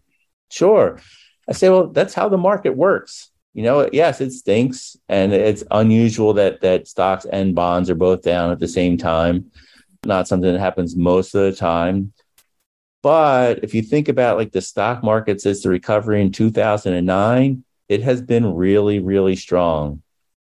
Sure. 0.50 1.00
I 1.48 1.54
say, 1.54 1.70
well, 1.70 1.88
that's 1.88 2.14
how 2.14 2.28
the 2.28 2.38
market 2.38 2.76
works. 2.76 3.32
You 3.54 3.64
know, 3.64 3.90
yes, 3.92 4.22
it 4.22 4.32
stinks 4.32 4.98
and 5.10 5.34
it's 5.34 5.64
unusual 5.72 6.34
that 6.34 6.62
that 6.62 6.88
stocks 6.88 7.26
and 7.26 7.56
bonds 7.56 7.90
are 7.90 7.96
both 7.96 8.22
down 8.22 8.52
at 8.52 8.60
the 8.60 8.68
same 8.68 8.98
time. 8.98 9.52
Not 10.06 10.28
something 10.28 10.52
that 10.52 10.60
happens 10.60 10.96
most 10.96 11.36
of 11.36 11.42
the 11.42 11.54
time. 11.54 12.14
But 13.04 13.64
if 13.64 13.74
you 13.74 13.82
think 13.82 14.10
about 14.10 14.38
like 14.38 14.52
the 14.52 14.62
stock 14.62 15.04
market 15.04 15.42
since 15.42 15.64
the 15.64 15.70
recovery 15.70 16.22
in 16.22 16.32
2009, 16.32 17.64
it 17.90 18.04
has 18.04 18.22
been 18.22 18.54
really, 18.54 19.00
really 19.00 19.36
strong. 19.36 20.02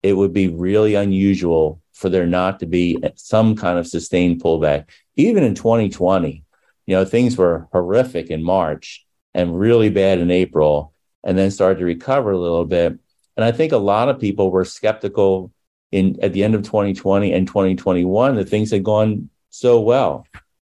It 0.03 0.15
would 0.15 0.33
be 0.33 0.49
really 0.49 0.95
unusual 0.95 1.81
for 1.93 2.09
there 2.09 2.27
not 2.27 2.61
to 2.61 2.67
be 2.67 3.03
some 3.17 3.57
kind 3.57 3.79
of 3.79 3.87
sustained 3.87 4.43
pullback. 4.43 4.87
Even 5.17 5.43
in 5.43 5.55
2020, 5.55 6.45
you 6.87 6.95
know, 6.95 7.05
things 7.05 7.37
were 7.37 7.69
horrific 7.73 8.29
in 8.29 8.43
March 8.43 9.05
and 9.35 9.59
really 9.59 9.91
bad 9.91 10.19
in 10.19 10.31
April 10.31 10.93
and 11.25 11.37
then 11.37 11.51
started 11.51 11.79
to 11.81 11.85
recover 11.85 12.31
a 12.31 12.39
little 12.39 12.65
bit. 12.65 12.99
And 13.37 13.45
I 13.45 13.53
think 13.53 13.73
a 13.73 13.79
lot 13.79 14.09
of 14.09 14.21
people 14.21 14.51
were 14.51 14.65
skeptical 14.65 15.53
in 15.93 16.19
at 16.23 16.33
the 16.33 16.45
end 16.45 16.55
of 16.55 16.63
2020 16.63 17.33
and 17.33 17.47
2021 17.47 18.37
that 18.37 18.49
things 18.49 18.71
had 18.71 18.85
gone 18.85 19.31
so 19.51 19.81
well. 19.81 20.27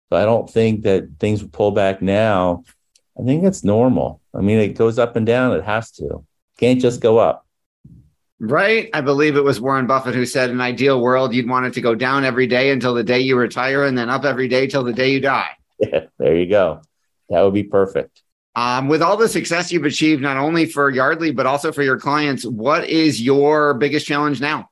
So 0.09 0.17
I 0.17 0.25
don't 0.25 0.49
think 0.49 0.83
that 0.83 1.07
things 1.19 1.41
will 1.41 1.49
pull 1.49 1.71
back 1.71 2.01
now. 2.01 2.63
I 3.19 3.23
think 3.23 3.43
it's 3.43 3.63
normal. 3.63 4.21
I 4.33 4.41
mean, 4.41 4.59
it 4.59 4.69
goes 4.69 4.97
up 4.97 5.15
and 5.15 5.25
down. 5.25 5.55
It 5.55 5.63
has 5.63 5.91
to. 5.93 6.25
Can't 6.57 6.81
just 6.81 7.01
go 7.01 7.17
up. 7.17 7.45
Right. 8.39 8.89
I 8.93 9.01
believe 9.01 9.35
it 9.35 9.43
was 9.43 9.59
Warren 9.59 9.85
Buffett 9.85 10.15
who 10.15 10.25
said, 10.25 10.49
in 10.49 10.61
ideal 10.61 11.01
world, 11.01 11.33
you'd 11.33 11.49
want 11.49 11.65
it 11.65 11.73
to 11.73 11.81
go 11.81 11.93
down 11.93 12.23
every 12.23 12.47
day 12.47 12.71
until 12.71 12.93
the 12.93 13.03
day 13.03 13.19
you 13.19 13.35
retire 13.35 13.83
and 13.83 13.97
then 13.97 14.09
up 14.09 14.23
every 14.23 14.47
day 14.47 14.65
till 14.65 14.83
the 14.83 14.93
day 14.93 15.11
you 15.11 15.19
die. 15.19 15.49
Yeah, 15.79 16.05
there 16.17 16.35
you 16.35 16.47
go. 16.49 16.81
That 17.29 17.41
would 17.41 17.53
be 17.53 17.63
perfect. 17.63 18.23
Um, 18.55 18.87
with 18.87 19.01
all 19.01 19.17
the 19.17 19.29
success 19.29 19.71
you've 19.71 19.85
achieved, 19.85 20.21
not 20.21 20.37
only 20.37 20.65
for 20.65 20.89
Yardley, 20.89 21.31
but 21.31 21.45
also 21.45 21.71
for 21.71 21.83
your 21.83 21.99
clients, 21.99 22.45
what 22.45 22.89
is 22.89 23.21
your 23.21 23.73
biggest 23.75 24.07
challenge 24.07 24.41
now? 24.41 24.69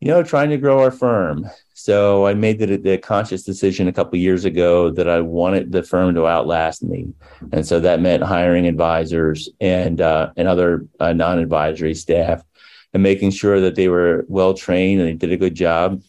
You 0.00 0.08
know, 0.08 0.22
trying 0.22 0.50
to 0.50 0.58
grow 0.58 0.80
our 0.80 0.90
firm. 0.90 1.48
So 1.76 2.24
I 2.24 2.34
made 2.34 2.60
the, 2.60 2.76
the 2.76 2.98
conscious 2.98 3.42
decision 3.42 3.88
a 3.88 3.92
couple 3.92 4.16
years 4.16 4.44
ago 4.44 4.90
that 4.92 5.08
I 5.08 5.20
wanted 5.20 5.72
the 5.72 5.82
firm 5.82 6.14
to 6.14 6.24
outlast 6.24 6.84
me, 6.84 7.12
and 7.52 7.66
so 7.66 7.80
that 7.80 8.00
meant 8.00 8.22
hiring 8.22 8.68
advisors 8.68 9.48
and 9.60 10.00
uh, 10.00 10.30
and 10.36 10.46
other 10.46 10.86
uh, 11.00 11.12
non-advisory 11.12 11.94
staff, 11.94 12.44
and 12.92 13.02
making 13.02 13.32
sure 13.32 13.60
that 13.60 13.74
they 13.74 13.88
were 13.88 14.24
well 14.28 14.54
trained 14.54 15.00
and 15.00 15.08
they 15.08 15.14
did 15.14 15.32
a 15.32 15.36
good 15.36 15.56
job. 15.56 16.00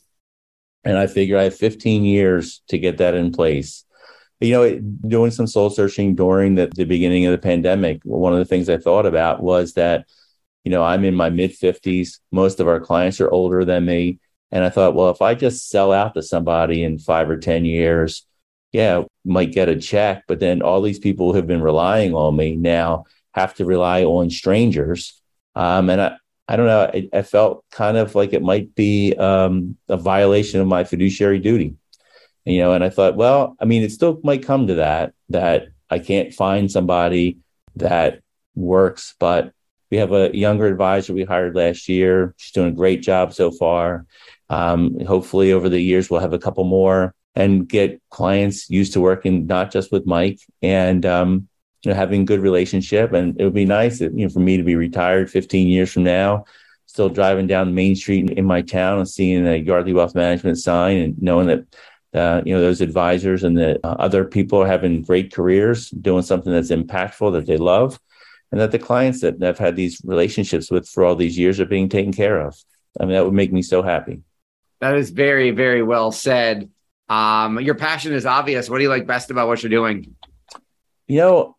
And 0.83 0.99
I 0.99 1.07
figure 1.07 1.35
I 1.35 1.45
have 1.45 1.57
15 1.57 2.03
years 2.03 2.61
to 2.67 2.77
get 2.77 2.99
that 2.99 3.15
in 3.15 3.31
place. 3.31 3.85
You 4.39 4.51
know, 4.51 4.79
doing 5.07 5.31
some 5.31 5.47
soul 5.47 5.71
searching 5.71 6.13
during 6.13 6.53
the, 6.53 6.67
the 6.75 6.83
beginning 6.83 7.25
of 7.25 7.31
the 7.31 7.39
pandemic, 7.39 8.01
one 8.03 8.33
of 8.33 8.39
the 8.39 8.45
things 8.45 8.69
I 8.69 8.77
thought 8.77 9.07
about 9.07 9.41
was 9.41 9.73
that, 9.73 10.05
you 10.63 10.69
know, 10.69 10.83
I'm 10.83 11.03
in 11.05 11.15
my 11.15 11.31
mid 11.31 11.53
50s. 11.53 12.19
Most 12.31 12.59
of 12.59 12.67
our 12.67 12.79
clients 12.79 13.19
are 13.19 13.31
older 13.31 13.65
than 13.65 13.85
me 13.85 14.19
and 14.51 14.63
I 14.63 14.69
thought, 14.69 14.95
well, 14.95 15.09
if 15.09 15.21
I 15.21 15.35
just 15.35 15.69
sell 15.69 15.91
out 15.91 16.13
to 16.13 16.21
somebody 16.21 16.83
in 16.83 16.99
five 16.99 17.29
or 17.29 17.37
10 17.37 17.65
years, 17.65 18.25
yeah, 18.71 19.03
might 19.23 19.51
get 19.51 19.69
a 19.69 19.75
check. 19.75 20.23
But 20.27 20.39
then 20.39 20.61
all 20.61 20.81
these 20.81 20.99
people 20.99 21.31
who 21.31 21.37
have 21.37 21.47
been 21.47 21.61
relying 21.61 22.13
on 22.13 22.35
me 22.35 22.55
now 22.55 23.05
have 23.33 23.55
to 23.55 23.65
rely 23.65 24.03
on 24.03 24.29
strangers. 24.29 25.21
Um, 25.55 25.89
and 25.89 26.01
I, 26.01 26.17
I 26.47 26.55
don't 26.55 26.67
know, 26.67 26.91
I, 26.93 27.09
I, 27.11 27.21
felt 27.23 27.65
kind 27.71 27.97
of 27.97 28.13
like 28.13 28.33
it 28.33 28.43
might 28.43 28.75
be 28.75 29.13
um, 29.15 29.77
a 29.89 29.97
violation 29.97 30.61
of 30.61 30.67
my 30.67 30.83
fiduciary 30.83 31.39
duty. 31.39 31.75
You 32.43 32.59
know, 32.59 32.73
and 32.73 32.83
I 32.83 32.89
thought, 32.89 33.15
well, 33.15 33.55
I 33.59 33.65
mean, 33.65 33.81
it 33.81 33.91
still 33.91 34.19
might 34.23 34.45
come 34.45 34.67
to 34.67 34.75
that, 34.75 35.13
that 35.29 35.69
I 35.89 35.97
can't 35.97 36.33
find 36.33 36.71
somebody 36.71 37.39
that 37.77 38.19
works, 38.53 39.15
but 39.19 39.53
we 39.91 39.97
have 39.97 40.11
a 40.11 40.35
younger 40.35 40.65
advisor 40.65 41.13
we 41.13 41.23
hired 41.23 41.55
last 41.55 41.87
year. 41.87 42.33
She's 42.37 42.51
doing 42.51 42.69
a 42.69 42.75
great 42.75 43.01
job 43.01 43.33
so 43.33 43.51
far. 43.51 44.05
Um, 44.49 44.99
hopefully, 45.05 45.53
over 45.53 45.69
the 45.69 45.79
years, 45.79 46.09
we'll 46.09 46.21
have 46.21 46.33
a 46.33 46.39
couple 46.39 46.63
more 46.63 47.13
and 47.35 47.67
get 47.67 48.01
clients 48.09 48.69
used 48.69 48.93
to 48.93 49.01
working 49.01 49.45
not 49.45 49.71
just 49.71 49.91
with 49.91 50.05
Mike 50.05 50.39
and 50.61 51.05
um, 51.05 51.47
you 51.83 51.91
know 51.91 51.95
having 51.95 52.25
good 52.25 52.39
relationship. 52.39 53.13
And 53.13 53.39
it 53.39 53.43
would 53.43 53.53
be 53.53 53.65
nice, 53.65 53.99
that, 53.99 54.17
you 54.17 54.25
know, 54.25 54.29
for 54.29 54.39
me 54.39 54.57
to 54.57 54.63
be 54.63 54.75
retired 54.75 55.29
15 55.29 55.67
years 55.67 55.91
from 55.91 56.03
now, 56.03 56.45
still 56.85 57.09
driving 57.09 57.47
down 57.47 57.75
Main 57.75 57.95
Street 57.95 58.29
in 58.31 58.45
my 58.45 58.61
town 58.61 58.99
and 58.99 59.09
seeing 59.09 59.45
a 59.47 59.55
Yardley 59.55 59.93
Wealth 59.93 60.15
Management 60.15 60.57
sign 60.57 60.97
and 60.97 61.21
knowing 61.21 61.47
that. 61.47 61.65
Uh, 62.13 62.41
you 62.45 62.55
know 62.55 62.61
those 62.61 62.79
advisors 62.79 63.43
and 63.43 63.57
that 63.57 63.77
uh, 63.83 63.93
other 63.99 64.23
people 64.23 64.61
are 64.61 64.67
having 64.67 65.01
great 65.01 65.33
careers 65.33 65.89
doing 65.89 66.23
something 66.23 66.53
that's 66.53 66.71
impactful 66.71 67.33
that 67.33 67.45
they 67.45 67.57
love 67.57 67.99
and 68.55 68.61
that 68.61 68.71
the 68.71 68.79
clients 68.79 69.19
that 69.19 69.43
i've 69.43 69.59
had 69.59 69.75
these 69.75 70.01
relationships 70.05 70.71
with 70.71 70.87
for 70.87 71.03
all 71.03 71.15
these 71.15 71.37
years 71.37 71.59
are 71.59 71.65
being 71.65 71.89
taken 71.89 72.13
care 72.13 72.39
of 72.39 72.55
i 72.99 73.03
mean 73.03 73.13
that 73.13 73.25
would 73.25 73.33
make 73.33 73.53
me 73.53 73.61
so 73.61 73.83
happy 73.83 74.23
that 74.81 74.97
is 74.97 75.09
very, 75.09 75.51
very 75.51 75.83
well 75.83 76.11
said. 76.11 76.69
Um, 77.07 77.59
your 77.59 77.75
passion 77.75 78.13
is 78.13 78.25
obvious. 78.25 78.69
What 78.69 78.77
do 78.77 78.83
you 78.83 78.89
like 78.89 79.07
best 79.07 79.31
about 79.31 79.47
what 79.47 79.63
you're 79.63 79.69
doing? 79.69 80.15
You 81.07 81.17
know, 81.17 81.55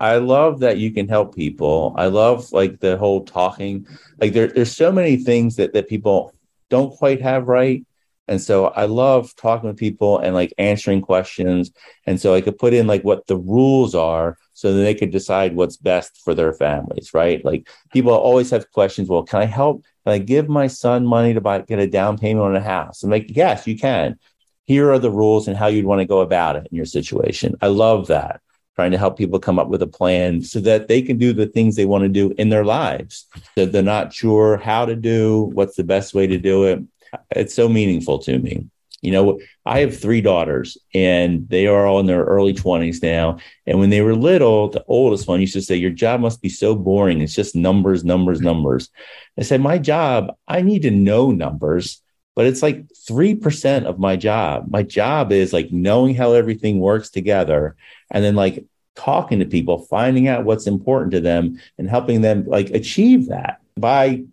I 0.00 0.16
love 0.18 0.60
that 0.60 0.78
you 0.78 0.92
can 0.92 1.08
help 1.08 1.34
people. 1.34 1.94
I 1.96 2.06
love 2.06 2.52
like 2.52 2.80
the 2.80 2.96
whole 2.96 3.24
talking. 3.24 3.86
Like 4.20 4.32
there, 4.32 4.48
there's 4.48 4.74
so 4.74 4.92
many 4.92 5.16
things 5.16 5.56
that 5.56 5.72
that 5.72 5.88
people 5.88 6.34
don't 6.68 6.94
quite 6.96 7.22
have 7.22 7.48
right. 7.48 7.84
And 8.28 8.40
so 8.40 8.66
I 8.66 8.86
love 8.86 9.34
talking 9.36 9.68
with 9.68 9.78
people 9.78 10.18
and 10.18 10.34
like 10.34 10.52
answering 10.58 11.00
questions. 11.00 11.70
And 12.06 12.20
so 12.20 12.34
I 12.34 12.40
could 12.40 12.58
put 12.58 12.74
in 12.74 12.88
like 12.88 13.02
what 13.02 13.26
the 13.28 13.36
rules 13.36 13.94
are 13.94 14.36
so 14.56 14.72
that 14.72 14.80
they 14.80 14.94
could 14.94 15.10
decide 15.10 15.54
what's 15.54 15.76
best 15.76 16.22
for 16.24 16.34
their 16.34 16.54
families, 16.54 17.12
right? 17.12 17.44
Like 17.44 17.68
people 17.92 18.12
always 18.12 18.48
have 18.48 18.72
questions. 18.72 19.06
Well, 19.06 19.22
can 19.22 19.42
I 19.42 19.44
help? 19.44 19.84
Can 20.04 20.14
I 20.14 20.18
give 20.18 20.48
my 20.48 20.66
son 20.66 21.04
money 21.04 21.34
to 21.34 21.42
buy 21.42 21.60
get 21.60 21.78
a 21.78 21.86
down 21.86 22.16
payment 22.16 22.46
on 22.46 22.56
a 22.56 22.60
house? 22.62 23.02
I'm 23.02 23.10
like, 23.10 23.36
yes, 23.36 23.66
you 23.66 23.78
can. 23.78 24.18
Here 24.64 24.90
are 24.90 24.98
the 24.98 25.10
rules 25.10 25.46
and 25.46 25.58
how 25.58 25.66
you'd 25.66 25.84
want 25.84 26.00
to 26.00 26.06
go 26.06 26.22
about 26.22 26.56
it 26.56 26.66
in 26.70 26.74
your 26.74 26.86
situation. 26.86 27.54
I 27.60 27.66
love 27.66 28.06
that. 28.06 28.40
Trying 28.76 28.92
to 28.92 28.98
help 28.98 29.18
people 29.18 29.38
come 29.38 29.58
up 29.58 29.68
with 29.68 29.82
a 29.82 29.86
plan 29.86 30.40
so 30.40 30.58
that 30.60 30.88
they 30.88 31.02
can 31.02 31.18
do 31.18 31.34
the 31.34 31.46
things 31.46 31.76
they 31.76 31.84
want 31.84 32.04
to 32.04 32.08
do 32.08 32.34
in 32.38 32.48
their 32.48 32.64
lives. 32.64 33.26
That 33.56 33.72
they're 33.72 33.82
not 33.82 34.14
sure 34.14 34.56
how 34.56 34.86
to 34.86 34.96
do, 34.96 35.50
what's 35.52 35.76
the 35.76 35.84
best 35.84 36.14
way 36.14 36.26
to 36.26 36.38
do 36.38 36.64
it 36.64 36.82
it's 37.30 37.54
so 37.54 37.68
meaningful 37.68 38.18
to 38.20 38.38
me. 38.38 38.68
You 39.02 39.12
know, 39.12 39.40
I 39.64 39.80
have 39.80 39.98
three 39.98 40.20
daughters 40.20 40.78
and 40.94 41.48
they 41.48 41.66
are 41.66 41.86
all 41.86 42.00
in 42.00 42.06
their 42.06 42.24
early 42.24 42.54
20s 42.54 43.02
now. 43.02 43.38
And 43.66 43.78
when 43.78 43.90
they 43.90 44.00
were 44.00 44.14
little, 44.14 44.68
the 44.68 44.84
oldest 44.88 45.28
one 45.28 45.40
used 45.40 45.52
to 45.52 45.62
say, 45.62 45.76
Your 45.76 45.90
job 45.90 46.20
must 46.20 46.40
be 46.40 46.48
so 46.48 46.74
boring. 46.74 47.20
It's 47.20 47.34
just 47.34 47.54
numbers, 47.54 48.04
numbers, 48.04 48.38
mm-hmm. 48.38 48.46
numbers. 48.46 48.90
I 49.38 49.42
said, 49.42 49.60
My 49.60 49.78
job, 49.78 50.34
I 50.48 50.62
need 50.62 50.82
to 50.82 50.90
know 50.90 51.30
numbers, 51.30 52.02
but 52.34 52.46
it's 52.46 52.62
like 52.62 52.86
3% 53.08 53.84
of 53.84 53.98
my 53.98 54.16
job. 54.16 54.66
My 54.70 54.82
job 54.82 55.30
is 55.30 55.52
like 55.52 55.70
knowing 55.70 56.14
how 56.14 56.32
everything 56.32 56.80
works 56.80 57.10
together 57.10 57.76
and 58.10 58.24
then 58.24 58.34
like 58.34 58.64
talking 58.94 59.40
to 59.40 59.44
people, 59.46 59.78
finding 59.84 60.26
out 60.26 60.44
what's 60.44 60.66
important 60.66 61.12
to 61.12 61.20
them 61.20 61.60
and 61.78 61.88
helping 61.88 62.22
them 62.22 62.46
like 62.46 62.70
achieve 62.70 63.28
that 63.28 63.60
by 63.76 64.24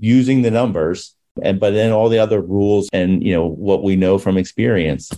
using 0.00 0.42
the 0.42 0.50
numbers 0.50 1.14
and 1.42 1.60
but 1.60 1.70
then 1.70 1.92
all 1.92 2.08
the 2.08 2.18
other 2.18 2.40
rules 2.40 2.88
and 2.92 3.22
you 3.22 3.32
know 3.32 3.46
what 3.46 3.82
we 3.82 3.96
know 3.96 4.18
from 4.18 4.36
experience 4.36 5.10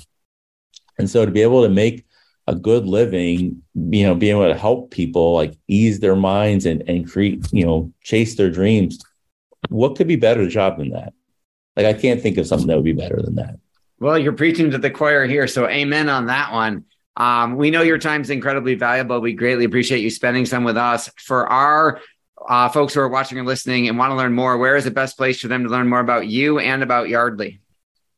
and 0.99 1.09
so 1.09 1.25
to 1.25 1.31
be 1.31 1.43
able 1.43 1.63
to 1.63 1.69
make 1.69 2.07
a 2.47 2.55
good 2.55 2.87
living 2.87 3.63
you 3.75 4.05
know 4.05 4.15
being 4.15 4.37
able 4.37 4.53
to 4.53 4.59
help 4.59 4.91
people 4.91 5.35
like 5.35 5.57
ease 5.69 6.01
their 6.01 6.17
minds 6.17 6.67
and 6.67 6.83
and 6.89 7.11
create 7.11 7.45
you 7.53 7.65
know 7.65 7.93
chase 8.03 8.37
their 8.37 8.51
dreams 8.51 8.99
what 9.69 9.97
could 9.97 10.09
be 10.09 10.17
better 10.17 10.49
job 10.49 10.79
than 10.79 10.91
that 10.91 11.13
like 11.77 11.87
i 11.87 11.93
can't 11.93 12.21
think 12.21 12.39
of 12.39 12.47
something 12.47 12.67
that 12.67 12.77
would 12.77 12.85
be 12.85 12.93
better 12.93 13.21
than 13.23 13.35
that 13.35 13.59
well 13.99 14.19
you're 14.19 14.33
preaching 14.33 14.71
to 14.71 14.79
the 14.79 14.91
choir 14.91 15.27
here 15.27 15.47
so 15.47 15.69
amen 15.69 16.09
on 16.09 16.27
that 16.27 16.53
one 16.53 16.85
um, 17.17 17.57
we 17.57 17.71
know 17.71 17.83
your 17.83 17.99
time 17.99 18.23
is 18.23 18.31
incredibly 18.31 18.77
valuable. 18.77 19.21
We 19.21 19.35
greatly 19.35 19.65
appreciate 19.67 20.01
you 20.01 20.09
spending 20.09 20.47
some 20.47 20.65
with 20.65 20.79
us. 20.79 21.11
For 21.19 21.47
our 21.49 22.01
uh, 22.51 22.69
folks 22.69 22.93
who 22.93 23.01
are 23.01 23.09
watching 23.09 23.39
and 23.39 23.47
listening 23.47 23.89
and 23.89 23.97
want 23.97 24.11
to 24.11 24.17
learn 24.17 24.35
more, 24.35 24.59
where 24.59 24.75
is 24.75 24.83
the 24.83 24.91
best 24.91 25.17
place 25.17 25.41
for 25.41 25.47
them 25.47 25.63
to 25.63 25.71
learn 25.71 25.89
more 25.89 26.01
about 26.01 26.27
you 26.27 26.59
and 26.59 26.83
about 26.83 27.09
Yardley? 27.09 27.61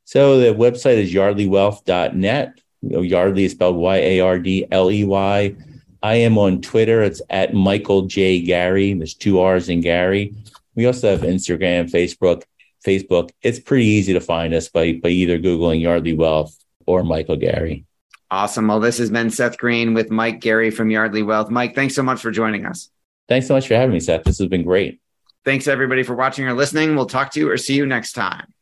So 0.07 0.39
the 0.41 0.55
website 0.55 0.97
is 0.97 1.13
yardleywealth.net. 1.13 2.59
Yardley 2.81 3.45
is 3.45 3.53
spelled 3.53 3.77
Y 3.77 3.97
A 3.97 4.21
R 4.21 4.39
D 4.39 4.67
L 4.73 4.91
E 4.91 5.05
Y. 5.05 5.55
I 6.03 6.15
am 6.15 6.39
on 6.39 6.63
Twitter. 6.63 7.03
It's 7.03 7.21
at 7.29 7.53
Michael 7.53 8.03
J. 8.07 8.41
Garry. 8.41 8.95
There's 8.95 9.15
two 9.15 9.39
R's 9.39 9.69
in 9.69 9.83
Garry. 9.83 10.35
We 10.75 10.87
also 10.87 11.11
have 11.11 11.21
Instagram, 11.21 11.91
Facebook. 11.91 12.43
Facebook. 12.85 13.31
It's 13.43 13.61
pretty 13.61 13.85
easy 13.85 14.15
to 14.15 14.21
find 14.21 14.55
us 14.55 14.69
by 14.69 14.95
by 14.95 15.11
either 15.11 15.39
Googling 15.39 15.83
Yardley 15.83 16.15
Wealth 16.15 16.57
or 16.87 17.05
Michael 17.05 17.37
Garry. 17.37 17.85
Awesome. 18.31 18.67
Well, 18.67 18.81
this 18.81 18.97
has 18.97 19.11
been 19.11 19.29
Seth 19.29 19.59
Green 19.59 19.93
with 19.93 20.11
Mike 20.11 20.41
Garry 20.41 20.71
from 20.71 20.91
Yardley 20.91 21.23
Wealth. 21.23 21.51
Mike, 21.51 21.75
thanks 21.75 21.95
so 21.95 22.03
much 22.03 22.23
for 22.23 22.31
joining 22.31 22.65
us. 22.65 22.89
Thanks 23.29 23.47
so 23.47 23.55
much 23.55 23.69
for 23.69 23.75
having 23.75 23.93
me, 23.93 24.01
Seth. 24.01 24.25
This 24.25 24.39
has 24.39 24.49
been 24.49 24.65
great. 24.65 25.01
Thanks 25.45 25.67
everybody 25.67 26.03
for 26.03 26.15
watching 26.15 26.47
or 26.47 26.55
listening. 26.55 26.95
We'll 26.95 27.07
talk 27.07 27.33
to 27.33 27.41
you 27.41 27.51
or 27.51 27.57
see 27.57 27.75
you 27.75 27.87
next 27.87 28.13
time. 28.13 28.53